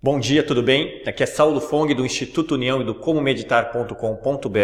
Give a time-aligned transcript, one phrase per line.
[0.00, 1.02] Bom dia, tudo bem?
[1.04, 4.58] Aqui é Saulo Fong do Instituto União e do comomeditar.com.br.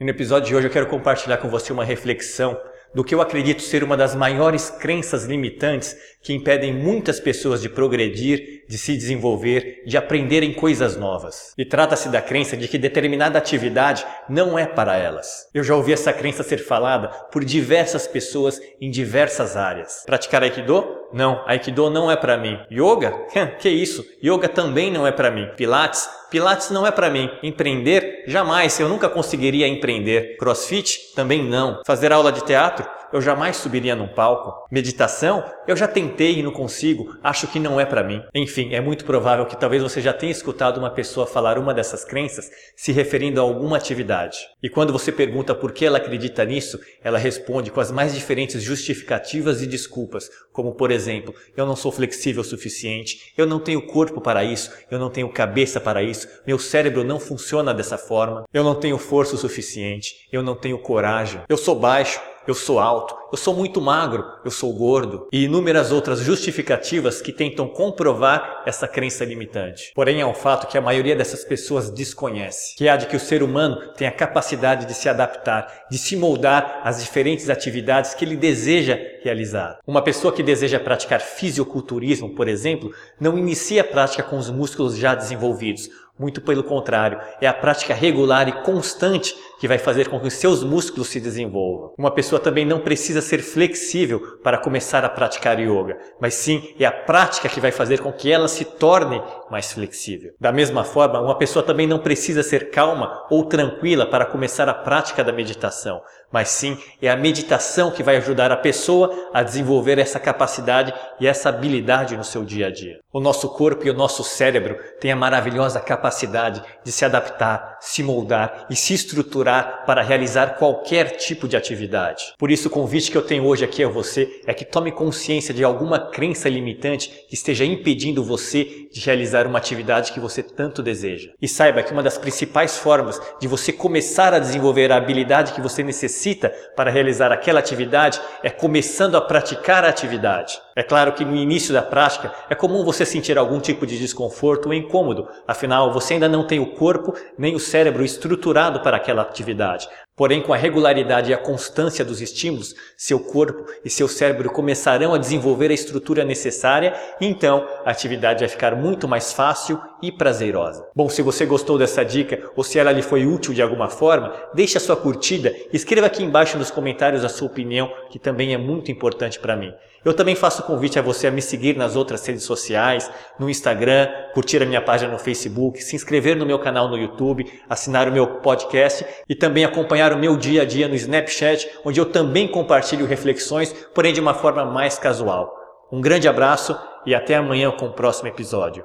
[0.00, 2.60] E no episódio de hoje eu quero compartilhar com você uma reflexão
[2.92, 7.68] do que eu acredito ser uma das maiores crenças limitantes que impedem muitas pessoas de
[7.68, 11.54] progredir, de se desenvolver, de aprenderem coisas novas.
[11.56, 15.48] E trata-se da crença de que determinada atividade não é para elas.
[15.54, 20.02] Eu já ouvi essa crença ser falada por diversas pessoas em diversas áreas.
[20.04, 20.99] Praticar Aikido?
[21.12, 22.58] Não, Aikido não é para mim.
[22.70, 23.12] Yoga?
[23.58, 24.04] que isso?
[24.22, 25.48] Yoga também não é para mim.
[25.56, 26.08] Pilates?
[26.30, 27.30] Pilates não é para mim.
[27.42, 28.24] Empreender?
[28.26, 30.36] Jamais, eu nunca conseguiria empreender.
[30.38, 31.12] Crossfit?
[31.14, 31.80] Também não.
[31.84, 32.88] Fazer aula de teatro?
[33.12, 34.66] Eu jamais subiria num palco.
[34.70, 38.22] Meditação, eu já tentei e não consigo, acho que não é para mim.
[38.34, 42.04] Enfim, é muito provável que talvez você já tenha escutado uma pessoa falar uma dessas
[42.04, 44.38] crenças se referindo a alguma atividade.
[44.62, 48.62] E quando você pergunta por que ela acredita nisso, ela responde com as mais diferentes
[48.62, 53.86] justificativas e desculpas, como por exemplo, eu não sou flexível o suficiente, eu não tenho
[53.86, 58.44] corpo para isso, eu não tenho cabeça para isso, meu cérebro não funciona dessa forma,
[58.52, 62.78] eu não tenho força o suficiente, eu não tenho coragem, eu sou baixo, eu sou
[62.78, 68.62] alto, eu sou muito magro, eu sou gordo, e inúmeras outras justificativas que tentam comprovar
[68.66, 69.92] essa crença limitante.
[69.94, 73.16] Porém, é um fato que a maioria dessas pessoas desconhece, que é a de que
[73.16, 78.14] o ser humano tem a capacidade de se adaptar, de se moldar às diferentes atividades
[78.14, 79.78] que ele deseja realizar.
[79.86, 84.96] Uma pessoa que deseja praticar fisiculturismo, por exemplo, não inicia a prática com os músculos
[84.96, 85.88] já desenvolvidos,
[86.20, 90.34] muito pelo contrário, é a prática regular e constante que vai fazer com que os
[90.34, 91.94] seus músculos se desenvolvam.
[91.96, 96.84] Uma pessoa também não precisa ser flexível para começar a praticar yoga, mas sim é
[96.84, 100.32] a prática que vai fazer com que ela se torne mais flexível.
[100.40, 104.74] Da mesma forma, uma pessoa também não precisa ser calma ou tranquila para começar a
[104.74, 106.00] prática da meditação,
[106.32, 111.26] mas sim é a meditação que vai ajudar a pessoa a desenvolver essa capacidade e
[111.26, 113.00] essa habilidade no seu dia a dia.
[113.12, 118.02] O nosso corpo e o nosso cérebro têm a maravilhosa capacidade de se adaptar, se
[118.02, 122.34] moldar e se estruturar para realizar qualquer tipo de atividade.
[122.38, 122.70] Por isso, o
[123.10, 126.48] convite que eu tenho hoje aqui a você é que tome consciência de alguma crença
[126.48, 131.30] limitante que esteja impedindo você de realizar uma atividade que você tanto deseja.
[131.40, 135.60] E saiba que uma das principais formas de você começar a desenvolver a habilidade que
[135.60, 140.60] você necessita para realizar aquela atividade é começando a praticar a atividade.
[140.80, 144.64] É claro que no início da prática é comum você sentir algum tipo de desconforto
[144.64, 149.20] ou incômodo, afinal você ainda não tem o corpo nem o cérebro estruturado para aquela
[149.20, 149.86] atividade.
[150.16, 155.14] Porém, com a regularidade e a constância dos estímulos, seu corpo e seu cérebro começarão
[155.14, 160.10] a desenvolver a estrutura necessária e então a atividade vai ficar muito mais fácil e
[160.10, 160.86] prazerosa.
[160.94, 164.34] Bom, se você gostou dessa dica ou se ela lhe foi útil de alguma forma,
[164.54, 168.54] deixe a sua curtida e escreva aqui embaixo nos comentários a sua opinião, que também
[168.54, 169.72] é muito importante para mim.
[170.04, 174.08] Eu também faço convite a você a me seguir nas outras redes sociais, no Instagram,
[174.32, 178.12] curtir a minha página no Facebook, se inscrever no meu canal no YouTube, assinar o
[178.12, 182.48] meu podcast e também acompanhar o meu dia a dia no Snapchat, onde eu também
[182.48, 185.54] compartilho reflexões, porém de uma forma mais casual.
[185.92, 188.84] Um grande abraço e até amanhã com o próximo episódio.